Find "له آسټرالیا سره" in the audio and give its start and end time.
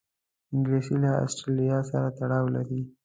1.03-2.07